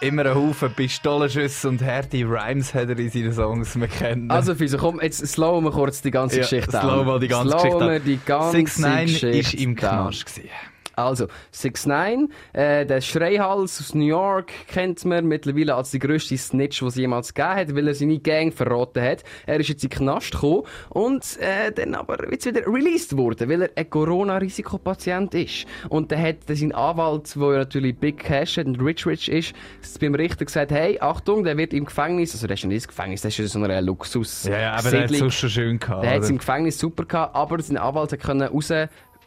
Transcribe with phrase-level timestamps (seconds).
[0.00, 3.78] immer einen Haufen Pistolenschüsse und harte Rhymes hat er in seinen Songs.
[3.78, 4.30] Wir kennen.
[4.30, 7.50] Also, Fiso, komm, jetzt slow wir kurz die ganze ja, Geschichte slow mal die ganze
[7.50, 7.90] slow Geschichte.
[7.90, 9.76] wir die ganze 6 9 Geschichte ist im.
[9.76, 10.50] Knast gewesen.
[11.00, 16.36] Also, 6 9 äh, der Schreihals aus New York kennt man mittlerweile als die grösste
[16.36, 19.24] Snitch, die es jemals gegeben hat, weil er seine Gang verraten hat.
[19.46, 23.48] Er ist jetzt in den Knast gekommen und äh, dann aber jetzt wieder released worden,
[23.48, 25.66] weil er ein Corona-Risikopatient ist.
[25.88, 29.54] Und dann hat sein Anwalt, der natürlich Big Cash hat und Rich Rich ist,
[30.00, 32.88] beim Richter gesagt, hey, Achtung, der wird im Gefängnis, also der ist ja nicht im
[32.88, 34.44] Gefängnis, der ist ja so eine Luxus.
[34.44, 36.04] Ja, ja, aber der hat es schon schön gehabt.
[36.04, 38.72] Der hat es im Gefängnis super gehabt, aber sein Anwalt hat können raus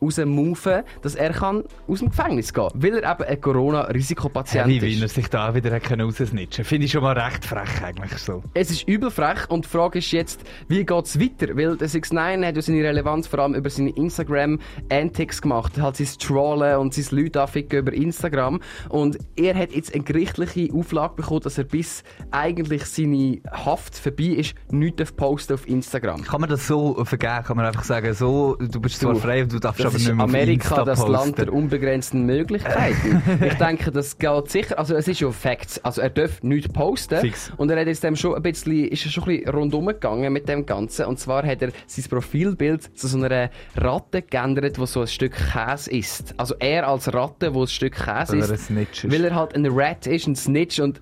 [0.04, 4.82] rausmoven, dass er kann aus dem Gefängnis gehen kann, weil er eben ein Corona-Risikopatient Wie
[4.82, 5.16] wie er ist.
[5.16, 8.44] sich da wieder hat raussnitchen Finde ich schon mal recht frech eigentlich so.
[8.54, 11.56] Es ist übel frech und die Frage ist jetzt, wie geht es weiter?
[11.56, 15.98] Weil der 6 9 hat ja seine Relevanz vor allem über seine Instagram-Antics gemacht, halt
[15.98, 21.16] sein Trollen und sein Leute anficken über Instagram und er hat jetzt eine gerichtliche Auflage
[21.16, 26.24] bekommen, dass er bis eigentlich seine Haft vorbei ist, nichts posten auf Instagram.
[26.24, 27.44] Kann man das so vergeben?
[27.44, 30.84] Kann man einfach sagen, so, du bist zwar Du, frei, du darfst Das ist Amerika,
[30.84, 31.08] das.
[31.08, 33.22] Land der unbegrenzten Möglichkeiten.
[33.46, 34.80] ich denke, das geht sicher.
[34.80, 35.84] Also es ist ja Facts.
[35.84, 37.20] Also er darf nichts posten.
[37.20, 37.52] Fix.
[37.58, 40.48] Und er hat jetzt dem schon ein bisschen, ist schon ein bisschen rundum gegangen mit
[40.48, 41.06] dem Ganzen.
[41.06, 45.34] Und zwar hat er sein Profilbild zu so einer Ratte geändert, die so ein Stück
[45.34, 46.34] Käse isst.
[46.38, 49.12] Also er als Ratte, wo ein Stück Käse Weil er ist.
[49.12, 51.02] Weil er halt ein Rat ist, ein Snitch und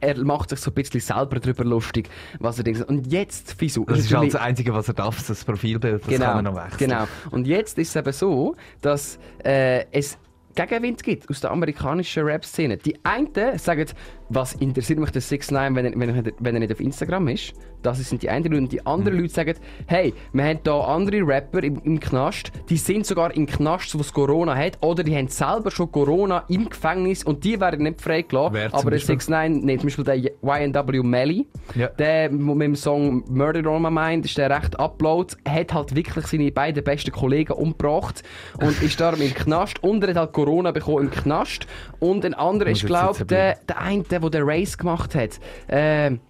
[0.00, 2.82] er macht sich so ein bisschen selber darüber lustig, was er denkt.
[2.82, 6.26] Und jetzt, Fisu, Das ist halt das Einzige, was er darf, das Profilbild, das genau,
[6.26, 6.90] kann er noch wechseln.
[6.90, 7.04] Genau.
[7.30, 10.18] Und jetzt ist es eben so, dass äh, es
[10.54, 12.78] Gegenwind gibt aus der amerikanischen Rap-Szene.
[12.78, 13.86] Die einen sagen,
[14.30, 17.28] was interessiert mich der 6 9 wenn er, wenn, er, wenn er nicht auf Instagram
[17.28, 17.52] ist.
[17.82, 18.58] Das sind die einen Leute.
[18.58, 19.22] Und die anderen Mhm.
[19.22, 19.54] Leute sagen,
[19.86, 24.00] hey, wir haben hier andere Rapper im, im Knast, die sind sogar im Knast, wo
[24.00, 28.00] es Corona hat, oder die haben selber schon Corona im Gefängnis und die werden nicht
[28.00, 28.54] freigelassen.
[28.54, 29.14] Wer Aber der Beispiel?
[29.14, 31.86] 6 9 nee, zum Beispiel der YNW Melly, Ja.
[31.88, 36.26] der mit dem Song Murder on My Mind ist der recht upload, hat halt wirklich
[36.26, 38.22] seine beiden besten Kollegen umgebracht
[38.60, 41.66] und ist darum im Knast und er hat halt Corona bekommen im Knast
[42.00, 45.38] und ein anderer ist glaube sitzen der, der eine, der der Race gemacht hat.
[45.68, 46.20] Ähm,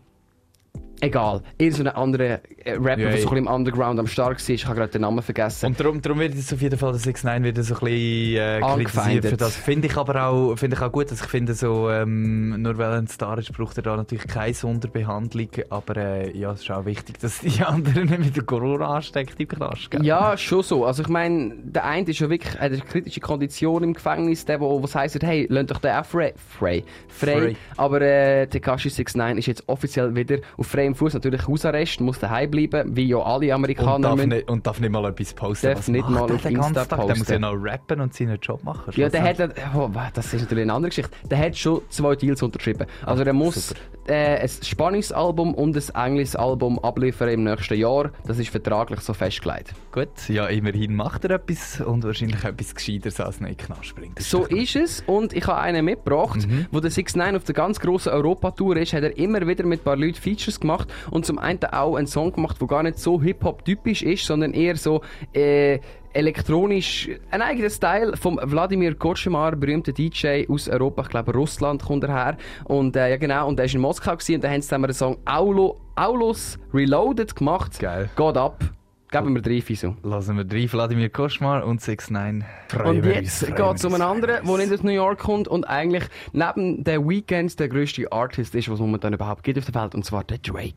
[1.00, 4.48] Egal, irgend so ein anderer äh, Rapper, Ja, der so ein im Underground am Start
[4.48, 5.66] war, ich habe gerade den Namen vergessen.
[5.66, 8.36] Und darum, darum wird jetzt auf jeden Fall der 6 9 wieder so ein bisschen
[8.36, 9.56] äh, kritisiert für das.
[9.56, 12.92] Finde ich aber auch, finde ich auch gut, dass ich finde, so, ähm, nur weil
[12.92, 15.48] ein Star ist, braucht er da natürlich keine Sonderbehandlung.
[15.70, 19.40] Aber äh, ja, es ist auch wichtig, dass die anderen nicht mit der Corona ansteckt
[19.40, 19.90] im Knast.
[19.90, 20.04] gell?
[20.04, 20.84] Ja, schon so.
[20.84, 24.60] Also ich meine, der eine ist ja wirklich hat eine kritische Kondition im Gefängnis, der,
[24.60, 26.34] wo was heisst, hey, lasst doch den auch frei.
[26.58, 26.82] Frei.
[27.08, 27.40] frei.
[27.40, 27.56] Frei.
[27.76, 32.50] Aber äh, Tekashi 69 ist jetzt offiziell wieder auf freiem Fuß, natürlich Hausarrest, muss daheim
[32.50, 34.28] bleiben, wie ja alle Und Amerikaner darf, müssen.
[34.30, 35.66] nicht, und darf nicht mal etwas posten.
[35.66, 37.06] Darf nicht mal der auf Insta Tag?
[37.06, 37.40] Der muss ja posten.
[37.40, 38.92] noch rappen und seinen Job machen.
[38.96, 41.10] Ja, der hat, oh, das ist natürlich eine andere Geschichte.
[41.28, 42.86] Der hat schon zwei Deals unterschrieben.
[43.04, 43.74] Also er muss
[44.06, 48.10] äh, ein spanisches Album und ein englisches Album abliefern im nächsten Jahr.
[48.26, 49.74] Das ist vertraglich so festgelegt.
[49.92, 54.18] Gut, ja, immerhin macht er etwas und wahrscheinlich etwas Gescheiteres als nicht Knast bringt.
[54.20, 55.02] So ist es.
[55.06, 58.92] Und ich habe einen mitgebracht, wo der 6 9 auf der ganz grossen Europatour ist,
[58.92, 60.77] hat er immer wieder mit ein paar Leuten Features gemacht
[61.10, 64.76] und zum einen auch einen Song gemacht, der gar nicht so Hip-Hop-typisch ist, sondern eher
[64.76, 65.02] so
[65.32, 65.78] äh,
[66.12, 72.04] elektronisch, ein eigener Style vom Wladimir Kotschemar, berühmter DJ aus Europa, ich glaube Russland kommt
[72.04, 72.36] er her.
[72.64, 74.82] Und äh, ja genau, und er war in Moskau gewesen, und da haben sie dann
[74.82, 77.78] den Song Aulo, Aulos Reloaded gemacht.
[77.78, 78.10] Geil.
[78.16, 78.77] Geht ab.
[79.10, 79.96] Geben wir drei Fiso.
[80.02, 82.44] Lassen wir drei Vladimir Koschmar und 6 9
[82.84, 86.04] Und jetzt geht es um einen anderen, der nicht aus New York kommt und eigentlich
[86.34, 89.94] neben den Weekends der grösste Artist ist, was es momentan überhaupt gibt auf der Welt,
[89.94, 90.74] und zwar der Drake.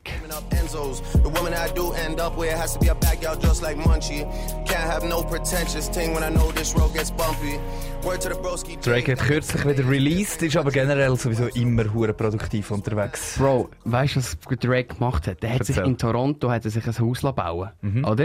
[8.82, 13.36] Drake hat kürzlich wieder released, ist aber generell sowieso immer hure produktiv unterwegs.
[13.38, 15.44] Bro, weißt du, was Drake gemacht hat?
[15.44, 15.92] Der hat sich Erzähl.
[15.92, 17.72] in Toronto hat er sich ein Haus bauen
[18.04, 18.21] oder?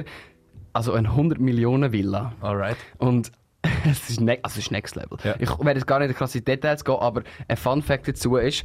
[0.72, 2.32] Also eine 100 Millionen Villa.
[2.40, 2.76] Alright.
[2.98, 3.32] Und
[3.90, 5.18] es ist, ne also es ist Next Level.
[5.24, 5.34] Ja.
[5.38, 8.64] Ich werde jetzt gar nicht in krasse Details gehen, aber ein Fun Fact dazu ist,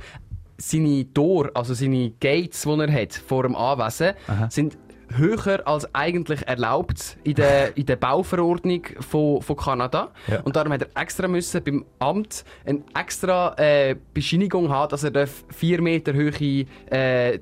[0.57, 4.13] seine Tor, also seine Gates, die er hat vor dem Anwesen,
[4.49, 4.77] sind
[5.17, 10.11] höher als eigentlich erlaubt in der, in der Bauverordnung von, von Kanada.
[10.27, 10.41] Ja.
[10.41, 15.27] Und darum hat er extra müssen beim Amt eine extra äh, Bescheinigung haben, dass er
[15.27, 17.39] vier Meter hohe äh,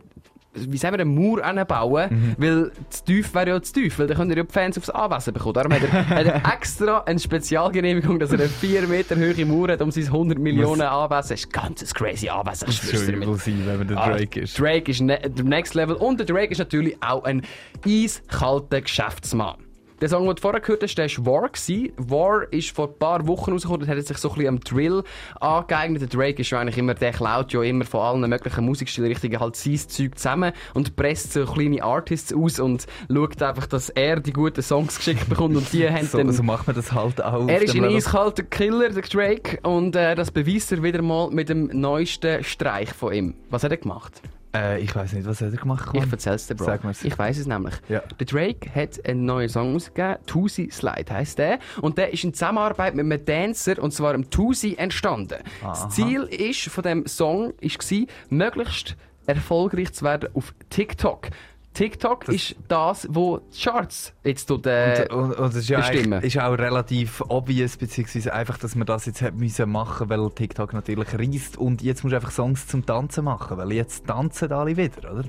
[0.68, 2.36] wie sagen wir, einen Mauer anbauen, Mhm.
[2.38, 5.34] weil zu tief wäre ja zu tief, weil dann können ja die Fans aufs Anwesen
[5.34, 5.54] bekommen.
[5.54, 9.70] Darum hat er, hat er extra eine Spezialgenehmigung, dass er eine 4 Meter hohe Mauer
[9.70, 11.10] hat um sein 100 Millionen Anwesen.
[11.10, 14.10] Das ist ein ganz crazy Anwesen, ich Das schwör's dir sein, wenn man der Ah,
[14.10, 14.60] Drake ist.
[14.60, 17.44] Drake ist ne der Next Level und der Drake ist natürlich auch ein
[17.86, 19.56] eiskalter Geschäftsmann.
[20.02, 21.50] Der Song, den du vorher gehört hast, der war War.
[21.50, 21.92] Gewesen.
[21.98, 25.04] War ist vor ein paar Wochen rausgekommen, das hat sich so ein bisschen am Drill
[25.42, 26.02] angeeignet.
[26.02, 29.58] Der Drake ist ja eigentlich immer, der klaut ja immer von allen möglichen Musikstilrichtungen halt
[29.58, 34.32] sein Zeug zusammen und presst so kleine Artists aus und schaut einfach, dass er die
[34.32, 36.32] guten Songs geschickt bekommt und die haben So, dann...
[36.32, 37.48] so macht man das halt auch.
[37.48, 41.50] Er ist ein eiskalter Killer, der Drake, und äh, das beweist er wieder mal mit
[41.50, 43.34] dem neuesten Streich von ihm.
[43.50, 44.22] Was hat er gemacht?
[44.56, 45.90] Äh, ich weiß nicht, was hat er gemacht?
[45.94, 46.12] Ich Juan?
[46.12, 46.66] erzähl's dir, Bro.
[46.66, 47.04] Sag mir's.
[47.04, 47.76] Ich weiß es nämlich.
[47.88, 48.02] Ja.
[48.20, 51.60] Der Drake hat einen neuen Song rausgegeben, Tusi Slide heisst der.
[51.82, 55.38] Und der ist in Zusammenarbeit mit einem Dancer, und zwar im Tusi, entstanden.
[55.62, 58.96] Das Ziel ist von dem Song war, möglichst
[59.28, 61.28] erfolgreich zu werden auf TikTok.
[61.74, 66.22] TikTok ist das, wo die Charts jetzt tut, äh, Und, und, und ist, ja bestimmen.
[66.22, 70.74] ist auch relativ obvious, beziehungsweise einfach, dass man das jetzt hat müssen machen, weil TikTok
[70.74, 74.76] natürlich reist und jetzt musst du einfach Songs zum Tanzen machen, weil jetzt tanzen alle
[74.76, 75.24] wieder, oder?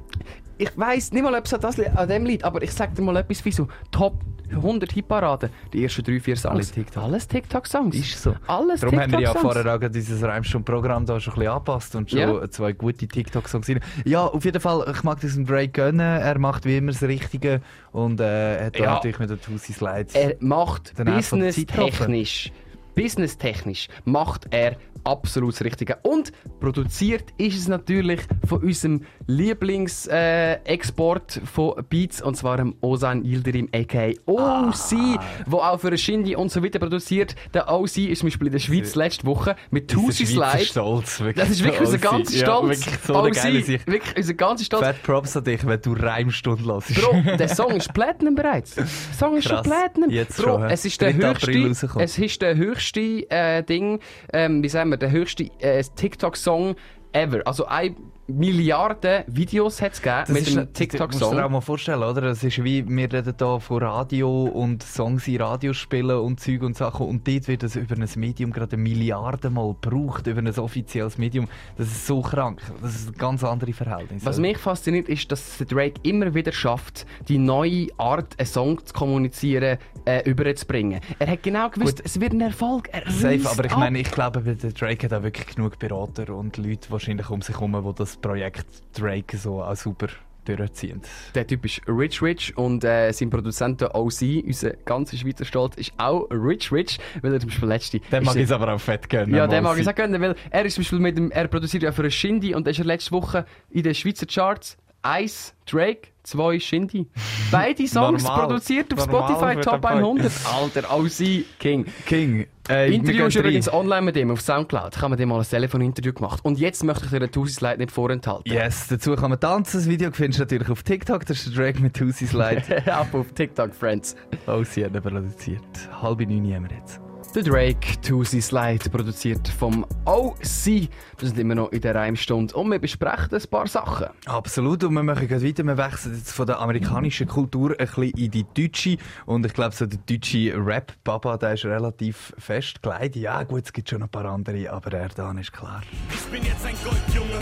[0.60, 3.02] ich weiss nicht mal, ob es an, das, an dem liegt, aber ich sag dir
[3.02, 4.20] mal etwas wie so Top
[4.56, 5.50] 100 Hitparaden.
[5.72, 6.54] Die ersten drei, vier Songs.
[6.54, 7.02] Alle TikTok.
[7.02, 7.96] Alles TikTok-Songs.
[7.96, 8.34] Ist so.
[8.46, 12.10] Alles Darum haben wir ja vorher auch dieses Reimstunde-Programm da schon ein bisschen angepasst und
[12.10, 12.50] schon Ja.
[12.50, 13.80] zwei gute TikTok-Songs rein.
[14.04, 16.00] Ja, auf jeden Fall, ich mag diesen Drake gönnen.
[16.00, 17.60] Er macht wie immer das Richtige
[17.92, 18.94] und äh, hat Ja.
[18.94, 20.14] natürlich mit den Tusi Slides.
[20.14, 22.52] Er macht der businesstechnisch,
[23.00, 25.96] businesstechnisch macht er absolut das Richtige.
[26.02, 33.68] Und produziert ist es natürlich von unserem Lieblingsexport von Beats, und zwar dem Ozan Yildirim,
[33.74, 34.10] a.k.a.
[34.26, 37.34] OC, wo auch für Shindy und so weiter produziert.
[37.54, 40.58] Der OC ist zum Beispiel in der Schweiz letzte Woche mit Tusi Slide.
[40.64, 41.36] Stolz, wirklich.
[41.46, 42.86] Das ist wirklich unser Ja, ganzer Stolz.
[42.86, 43.86] wirklich so OC, Sicht.
[43.86, 44.84] wirklich unser ganzer Stolz.
[44.84, 46.94] Fat Props an dich, wenn du Reimstunde hörst.
[46.94, 48.74] Bro, der Song ist Platinum bereits.
[48.74, 49.64] Der Song ist Krass.
[49.64, 50.10] schon Platinum.
[50.10, 51.30] Jetzt Bro, schon, es ist der 3.
[51.30, 54.00] April höchste, es ist der höchste äh, Ding,
[54.32, 56.76] ähm, wie sagen wir, der höchste äh, TikTok-Song
[57.12, 57.42] ever.
[57.46, 57.96] Also eine
[58.32, 61.52] Milliarde Videos hat es gegeben mit ist- dem Das musst du dir auch TikTok-Song.
[61.52, 62.22] mal vorstellen, oder?
[62.24, 66.62] Es ist wie, wir reden hier von Radio und Songs in Radio spielen und Zeug
[66.62, 70.40] und Sachen und dort wird es über ein Medium gerade eine Milliarde Mal gebraucht, über
[70.40, 71.48] ein offizielles Medium.
[71.76, 72.60] Das ist so krank.
[72.82, 74.24] Das ist ein ganz andere Verhältnis.
[74.24, 78.84] Was mich fasziniert, ist, dass der Drake immer wieder schafft, die neue Art, einen Song
[78.84, 81.00] zu kommunizieren, äh, überzubringen.
[81.18, 82.88] Er hat genau gewusst, es wird ein Erfolg.
[82.92, 83.78] Er Safe, aber ich ab.
[83.78, 87.54] meine, ich glaube, der Drake hat auch wirklich genug Berater und Leute wahrscheinlich um sich
[87.56, 90.08] herum, die das Projekt Drake so auch super
[90.44, 91.00] durchziehen.
[91.34, 95.76] Der Typ ist Rich Rich und äh, sein Produzent der OC, unser ganzer Schweizer Stolz,
[95.76, 97.98] ist auch Rich Rich, weil er zum Beispiel letzte...
[97.98, 99.34] Ist mag ich aber auch fett gönnen.
[99.34, 99.94] Ja, mal mag ich sein.
[99.94, 102.54] auch gönnen, weil er ist zum Beispiel mit dem, er produziert ja für einen Shindy
[102.54, 107.06] und er ist ja letzte Woche in den Schweizer Charts eins Drake, zwei Shindy.
[107.50, 108.46] Beide Songs Normal.
[108.46, 109.92] produziert auf Spotify Top den Boy.
[109.92, 110.32] 100.
[110.52, 111.86] Alter, OC King.
[112.06, 112.46] King.
[112.68, 114.92] Äh, Interview ist übrigens online mit ihm auf Soundcloud.
[114.92, 116.40] Kann man dem mal ein Telefoninterview gemacht.
[116.44, 118.52] Und jetzt möchte ich dir den Tusi Slide nicht vorenthalten.
[118.52, 119.78] Yes, dazu kann man tanzen.
[119.78, 121.26] Das Video findest du natürlich auf TikTok.
[121.26, 122.62] Das ist der Drake mit Tusi Slide.
[122.92, 124.14] Ab auf TikTok, Friends.
[124.46, 125.62] oh, sie hat ihn produziert.
[126.00, 127.00] Halbe neun haben wir jetzt.
[127.32, 130.66] Der Drake, Tusi Slide, produziert vom OC.
[130.66, 130.88] Wir
[131.20, 134.08] sind immer noch in der Reimstunde und wir besprechen ein paar Sachen.
[134.26, 134.82] Absolut.
[134.82, 135.62] Und wir machen gleich weiter.
[135.62, 138.96] Wir wechseln jetzt von der amerikanischen Kultur ein bisschen in die deutsche.
[139.26, 143.22] Und ich glaube, so der deutsche Rap-Baba, der ist relativ fest geleitet.
[143.22, 145.82] Ja, gut, es gibt schon ein paar andere, aber er da ist klar.
[146.12, 147.38] Ich bin jetzt ein Goldjunge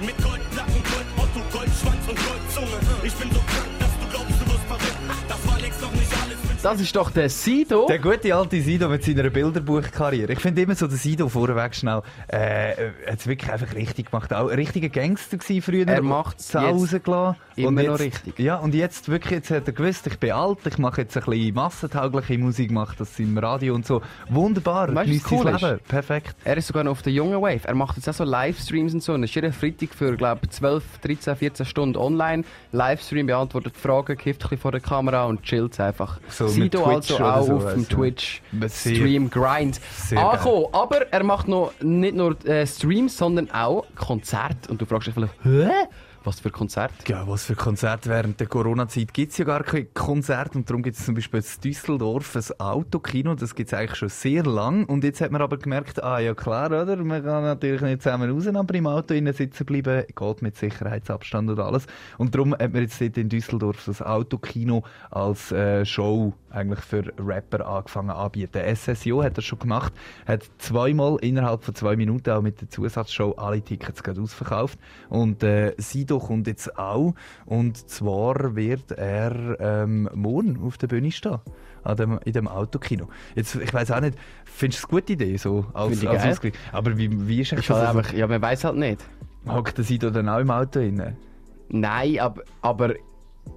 [0.00, 2.78] mit Goldplatten, Goldmotto, Goldschwanz und Goldzunge.
[3.02, 3.40] Ich bin so
[6.62, 7.86] Das ist doch der Sido.
[7.88, 10.32] Der gute alte Sido mit seiner Bilderbuchkarriere.
[10.32, 14.32] Ich finde immer so, der Sido vorweg schnell, äh, hat es wirklich einfach richtig gemacht.
[14.32, 15.88] Auch ein richtiger Gangster gewesen früher.
[15.88, 17.36] Er macht's zu jetzt Hause gelassen.
[17.56, 18.38] immer Und noch jetzt- richtig.
[18.38, 21.24] Ja, und jetzt wirklich, jetzt hat er gewusst, ich bin alt, ich mache jetzt ein
[21.24, 24.00] bisschen massentaugliche Musik, mache das im Radio und so.
[24.28, 25.62] Wunderbar, Weißt was cool sein ist?
[25.62, 25.80] Leben.
[25.88, 26.36] Perfekt.
[26.44, 27.62] Er ist sogar noch auf der jungen Wave.
[27.66, 29.14] Er macht jetzt auch so Livestreams und so.
[29.14, 32.44] Und ist jeden Freitag für, glaube 12, 13, 14 Stunden online.
[32.70, 36.20] Livestream beantwortet Fragen, kifft ein bisschen vor der Kamera und chillt einfach.
[36.28, 37.96] So Sido also auch so, auf dem also.
[37.96, 39.80] Twitch Sehr- Stream Grind
[40.14, 40.66] angekommen.
[40.72, 44.70] Aber er macht noch nicht nur äh, Streams, sondern auch Konzerte.
[44.70, 45.70] Und du fragst dich vielleicht, hä?
[46.24, 46.94] Was für Konzerte?
[47.08, 50.82] Ja, was für Konzerte während der Corona-Zeit gibt es ja gar keine Konzerte und darum
[50.82, 54.84] gibt es zum Beispiel in Düsseldorf ein Autokino, das gibt es eigentlich schon sehr lang.
[54.84, 58.30] Und jetzt hat man aber gemerkt, ah ja klar, oder, man kann natürlich nicht zusammen
[58.30, 61.86] raus, aber im Auto innen sitzen bleiben, geht mit Sicherheitsabstand und alles.
[62.18, 67.12] Und darum hat man jetzt dort in Düsseldorf das Autokino als äh, Show eigentlich für
[67.18, 68.62] Rapper angefangen anbieten.
[68.76, 69.92] SSIO hat das schon gemacht,
[70.26, 74.78] hat zweimal innerhalb von zwei Minuten auch mit der Zusatzshow alle Tickets gerade ausverkauft.
[75.08, 77.14] Und äh, Sido kommt jetzt auch
[77.46, 81.38] und zwar wird er ähm, morgen auf der Bühne stehen.
[81.84, 83.08] An dem, in dem Autokino.
[83.34, 86.20] Jetzt, ich weiß auch nicht, findest du es eine gute Idee, so als, Finde ich
[86.20, 86.32] als.
[86.32, 86.54] Ausgleich?
[86.70, 87.88] Aber wie, wie ist halt das?
[87.88, 89.00] einfach, ja, man weiß halt nicht.
[89.48, 91.16] Hockt der Sido dann auch im Auto rein?
[91.70, 92.94] Nein, aber, aber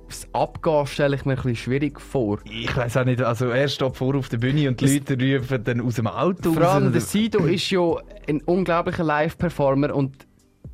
[0.07, 2.39] das Abgehen stelle ich mir ein bisschen schwierig vor.
[2.45, 5.63] Ich weiß auch nicht, also er steht vor auf der Bühne und die Leute rufen
[5.63, 6.93] dann aus dem Auto Vor allem raus.
[6.93, 7.81] der Sido ist ja
[8.27, 10.27] ein unglaublicher Live-Performer und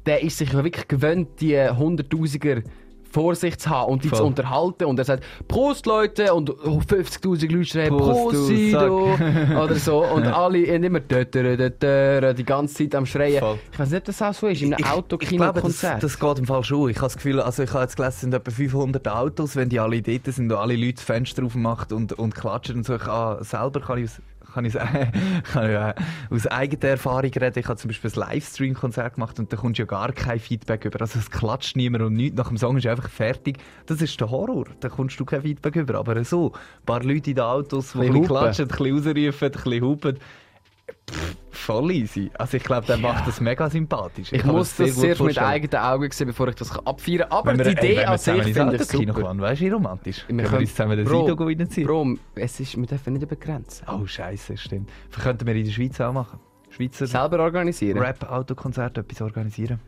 [0.06, 2.62] der ist sich wirklich gewöhnt, die Hunderttausiger
[3.12, 4.20] vor sich zu haben und die Voll.
[4.20, 4.86] zu unterhalten.
[4.86, 6.34] Und er sagt, Prost Leute!
[6.34, 9.18] Und oh, 50'000 Leute schreiben, Prost, Prost, Sido!
[9.64, 10.04] Oder so.
[10.06, 13.40] Und alle haben immer dödere, dödere, die ganze Zeit am Schreien.
[13.40, 13.60] Voll.
[13.72, 16.04] Ich weiß nicht, ob das auch so ist, in einem glaube, das, Autokino-Konzert.
[16.04, 16.90] das geht im Fall schon.
[16.90, 19.70] Ich habe das Gefühl, also ich habe jetzt gelesen, es sind etwa 500 Autos, wenn
[19.70, 22.96] die alle dort sind und alle Leute das Fenster aufmachen und, und klatschen und so.
[22.96, 24.12] Ich ah, selber kann ich
[24.54, 24.74] kann ich,
[25.54, 25.94] kann ich äh,
[26.30, 27.60] aus eigener Erfahrung reden.
[27.60, 30.86] Ich habe zum Beispiel ein Livestream-Konzert gemacht und da kommst du ja gar kein Feedback
[30.86, 31.02] über.
[31.02, 32.38] Also es klatscht niemand und nichts.
[32.38, 33.58] Nach dem Song ist einfach fertig.
[33.86, 34.66] Das ist der Horror.
[34.80, 35.96] Da kommst du kein Feedback über.
[35.96, 39.48] Aber so, ein paar Leute in den Autos, die ein Bisschen klatschen, ein bisschen rausrufen,
[39.48, 40.20] ein bisschen hupen.
[41.52, 42.32] Voll easy.
[42.38, 44.32] Also ich glaube, der macht das mega sympathisch.
[44.32, 47.20] ich kann mir muss sehr das zuerst mit eigenen Augen sehen, bevor ich das abfeiern
[47.20, 47.32] kann.
[47.32, 49.14] Aber wir- die Idee ey, an sich finde ich super.
[49.22, 50.26] fahren, weißt du, wie romantisch?
[50.28, 51.88] Wir können- uns zusammen Bro, Sido reinziehen.
[51.88, 53.88] Bro, es ist, wir dürfen nicht übergrenzen.
[53.90, 54.90] Oh, scheiße, stimmt.
[55.12, 56.40] Das könnten wir in der Schweiz auch machen.
[56.70, 57.98] Schweizer Selber organisieren?
[58.00, 59.80] Rap-Autokonzert etwas organisieren.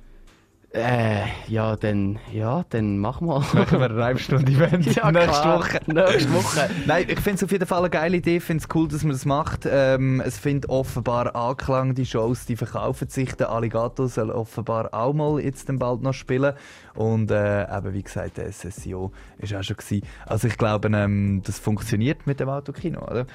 [0.75, 3.39] Äh, ja, dann, ja, dann mach mal.
[3.53, 5.60] Machen wir eine Halbstunde-Event Ja, nächste klar.
[5.60, 5.80] Woche.
[5.86, 6.70] Nächste Woche.
[6.88, 8.38] Nein, ich finde es auf jeden Fall eine geile Idee.
[8.38, 9.68] Ich finde es cool, dass man das macht.
[9.70, 11.94] Ähm, es findet offenbar Anklang.
[11.94, 13.36] Die Shows, die verkaufen sich.
[13.36, 16.53] Der Alligator soll offenbar auch mal jetzt dann bald noch spielen.
[16.96, 20.08] Und äh, eben, wie gesagt, der SSIO ist auch schon gewesen.
[20.25, 23.27] Also ich glaube, ähm, das funktioniert mit dem Autokino, oder?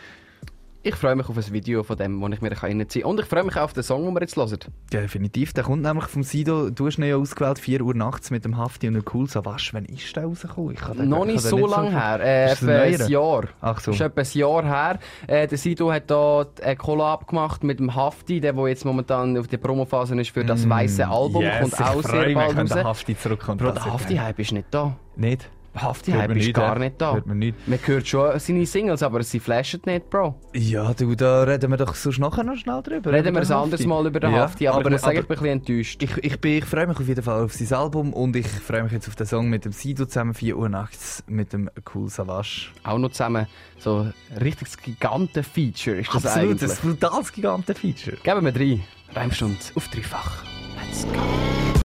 [0.85, 3.11] Ich freue mich auf ein Video von dem, das ich mir reinziehen kann.
[3.11, 4.59] Und ich freue mich auch auf den Song, den wir jetzt hören.
[4.93, 5.53] Ja, definitiv.
[5.53, 6.71] Der kommt nämlich vom Sido.
[6.71, 9.75] Du hast ihn ja ausgewählt, 4 Uhr nachts mit dem Hafti und einem Cool Savasch.
[9.75, 10.75] Wann ist der rausgekommen?
[10.75, 12.71] Ich kann den- Noch ich nicht den so lange vor- her, äh, Ist ein
[13.03, 13.09] ein?
[13.11, 13.45] Jahr.
[13.61, 13.91] Ach so.
[13.91, 14.99] ist etwa ein Jahr her.
[15.27, 19.37] Äh, der Sido hat da eine Collab gemacht mit dem Hafti, der, der jetzt momentan
[19.37, 21.43] auf der Promophase ist für das weiße Album.
[21.43, 22.85] Mm, Yes, kommt auch ich sehr bald wenn der raus.
[22.85, 23.61] Hafti zurückkommt.
[23.61, 24.97] Bro, der Hafti-Hype ist nicht da.
[25.17, 25.51] Nicht?
[25.83, 27.15] Hafti-Hype man ist nicht, gar nicht da.
[27.15, 27.69] Hört man nicht.
[27.69, 30.35] Man hört schon seine Singles, aber sie flashen nicht, Bro.
[30.55, 33.13] Ja, du, da reden wir doch sonst nachher noch schnell drüber.
[33.13, 33.87] Reden wir ein anderes Hafti.
[33.87, 36.03] Mal über den Ja, Hafti, aber, aber, ich aber ich bin ein bisschen enttäuscht.
[36.03, 38.83] ich, ich, bin, ich freue mich auf jeden Fall auf sein Album und ich freue
[38.83, 42.09] mich jetzt auf den Song mit dem Sido zusammen, 4 Uhr nachts, mit dem Cool
[42.09, 42.69] Savage.
[42.85, 43.47] Auch noch zusammen
[43.79, 46.63] so ein richtiges Giganten-Feature ist das Absolut, eigentlich.
[46.71, 48.17] ist ein brutales Giganten-Feature.
[48.23, 48.81] Geben wir drei.
[49.15, 50.43] Reimstunde auf dreifach.
[50.77, 51.69] Let's go.